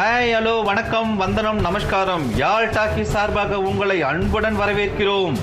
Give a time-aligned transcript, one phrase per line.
[0.00, 2.36] Hi hello வணக்கம் வந்தனம் நமஸ்காரம்.
[2.36, 5.36] யாழ் டாக்கி சார்பாக உங்களை அன்புடன் வரவேற்கிறோம்.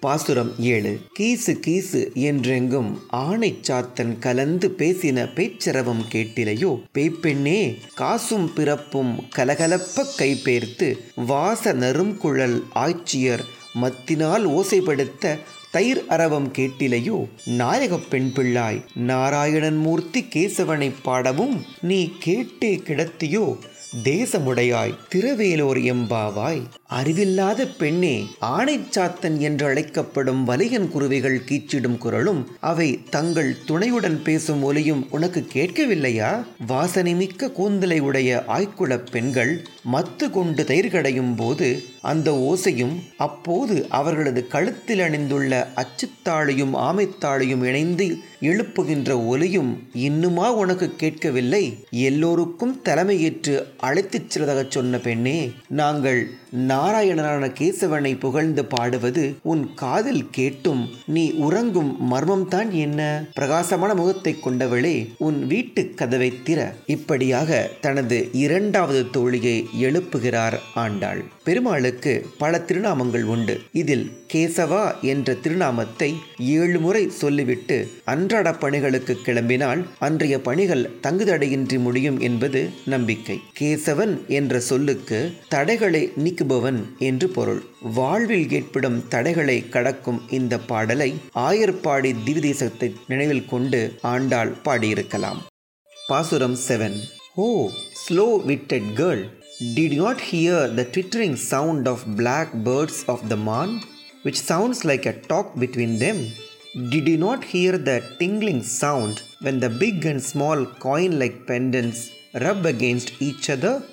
[0.00, 10.06] பாசுரம் ஏழு கீசு கீசு என்றெங்கும் ஆணை சாத்தன் கலந்து பேசின பேச்சரவம் கேட்டிலையோ பேய்ப்பெண்ணே காசும் பிறப்பும் கலகலப்ப
[10.18, 15.38] கைபேர்த்து வாச நறுங்குழல் ஆட்சியர் மத்தினால் ஓசைப்படுத்த
[15.72, 17.28] தயிர் அரவம் கேட்டிலையோ?
[17.44, 23.56] நாயக பெண் பிள்ளாய் நாராயணன் மூர்த்தி கேசவனைப் பாடவும் நீ கேட்டே கிடத்தியோ?
[23.96, 26.62] தேசமுடையாய் திருவேலூர் எம்பாவாய்.
[26.86, 35.46] அறிவில்லாத பெண்ணே ஆணைச்சாத்தன் என்று அழைக்கப்படும் வலியன் குருவிகள் கீச்சிடும் குரலும் அவை தங்கள் துணையுடன் பேசும் ஒலியும் உனக்கு
[35.52, 36.44] கேட்கவில்லையா?
[36.66, 44.98] வாசனை மிக்க கூந்தலை உடைய ஆய்க்குளப் பெண்கள் மத்து கொண்டு தயிர்கடையும் போது அந்த ஓசையும் அப்போது அவர்களது கழுத்தில்
[44.98, 51.86] அணிந்துள்ள அச்சுத்தாளையும் ஆமைத்தாளையும் இணைந்து எழுப்புகின்ற ஒலியும் இன்னுமா உனக்கு கேட்கவில்லை?
[51.90, 61.32] எல்லோருக்கும் தலைமையேற்று அழைத்துச் செல்வதாகச் சொன்ன பெண்ணே நாங்கள் நாராயணனான கேசவனை புகழ்ந்து பாடுவது உன் காதில் கேட்டும் நீ
[61.32, 63.24] உறங்கும் மர்மம்தான் என்ன?
[63.34, 66.72] பிரகாசமான முகத்தை கொண்டவளே உன் வீட்டு கதவை திற.
[66.86, 71.24] இப்படியாக தனது இரண்டாவது தோழியை எழுப்புகிறார் ஆண்டாள்.
[71.44, 73.54] பெருமாளுக்கு பல திருநாமங்கள் உண்டு.
[73.72, 82.70] இதில் கேசவா என்ற திருநாமத்தை ஏழு முறை சொல்லிவிட்டு அன்றாட பணிகளுக்கு கிளம்பினால் அன்றைய பணிகள் தங்குதடையின்றி முடியும் என்பது
[82.84, 83.40] நம்பிக்கை.
[83.60, 87.62] கேசவன் என்ற சொல்லுக்கு தடைகளை நீக்குபவன் என்று பொருள்.
[87.94, 91.10] வாழ்வில் ஏற்படும் தடைகளை கடக்கும் இந்த பாடலை
[91.48, 93.82] ஆயர்பாடி திவிதேசத்தை நினைவில் கொண்டு
[94.14, 95.42] ஆண்டாள் பாடியிருக்கலாம்.
[96.08, 96.98] பாசுரம் seven.
[97.34, 97.68] Oh
[98.02, 99.24] slow witted girl.
[99.62, 103.82] Did you not hear the twittering sound of black birds of the morn,
[104.22, 106.18] which sounds like a talk between them?
[106.92, 112.10] Did you not hear the tingling sound when the big and small coin like pendants
[112.44, 113.84] rub against each other?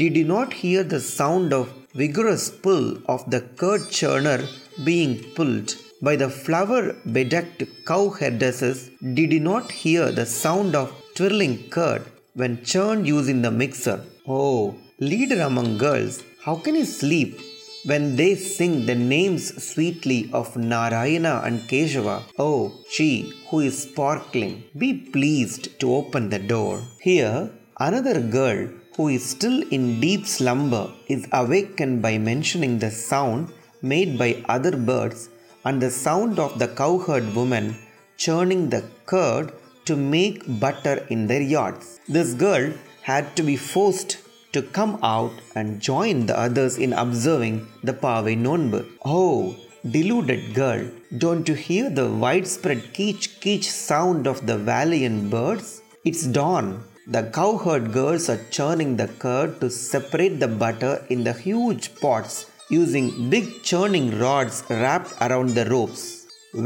[0.00, 4.40] Did you not hear the sound of vigorous pull of the curd churner
[4.82, 6.82] being pulled by the flower
[7.18, 8.90] bedecked cow herdesses?
[9.14, 14.00] Did you not hear the sound of twirling curd when churned using the mixer?
[14.26, 17.40] Oh, leader among girls, how can you sleep
[17.84, 22.24] when they sing the names sweetly of Narayana and Keshava?
[22.36, 26.82] Oh, she who is sparkling, be pleased to open the door.
[27.00, 27.48] Here,
[27.78, 34.18] another girl who is still in deep slumber is awakened by mentioning the sound made
[34.18, 35.28] by other birds
[35.64, 37.76] and the sound of the cowherd woman
[38.16, 39.52] churning the curd
[39.84, 42.00] to make butter in their yards.
[42.08, 42.72] This girl
[43.02, 44.18] had to be forced
[44.58, 47.56] to come out and join the others in observing
[47.88, 48.80] the Pavai Nonbu.
[49.04, 49.56] Oh,
[49.94, 50.82] deluded girl,
[51.22, 55.68] don't you hear the widespread keech keech sound of the valiant birds?
[56.08, 56.66] It's dawn.
[57.16, 62.36] The cowherd girls are churning the curd to separate the butter in the huge pots
[62.80, 66.02] using big churning rods wrapped around the ropes.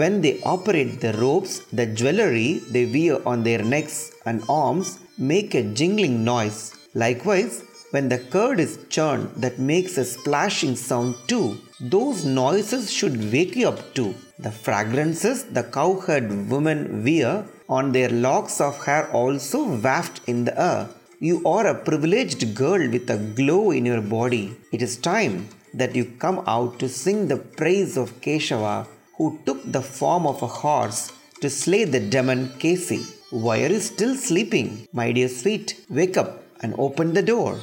[0.00, 4.98] When they operate the ropes, the jewelry they wear on their necks and arms
[5.32, 6.58] make a jingling noise.
[6.94, 7.54] Likewise,
[7.92, 11.58] when the curd is churned, that makes a splashing sound too.
[11.94, 14.14] Those noises should wake you up too.
[14.38, 20.58] The fragrances the cowherd women wear on their locks of hair also waft in the
[20.70, 20.88] air.
[21.20, 24.56] You are a privileged girl with a glow in your body.
[24.72, 28.86] It is time that you come out to sing the praise of Keshava,
[29.16, 33.00] who took the form of a horse to slay the demon Kesi.
[33.30, 34.88] Why are you still sleeping?
[34.92, 37.58] My dear sweet, wake up and open the door.